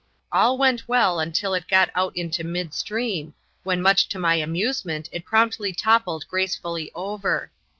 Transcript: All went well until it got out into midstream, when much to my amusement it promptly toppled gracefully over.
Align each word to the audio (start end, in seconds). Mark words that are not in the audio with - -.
All 0.31 0.57
went 0.57 0.87
well 0.87 1.19
until 1.19 1.53
it 1.53 1.67
got 1.67 1.91
out 1.93 2.17
into 2.17 2.43
midstream, 2.43 3.35
when 3.61 3.83
much 3.83 4.09
to 4.09 4.17
my 4.17 4.33
amusement 4.33 5.07
it 5.11 5.25
promptly 5.25 5.73
toppled 5.73 6.27
gracefully 6.27 6.91
over. 6.95 7.51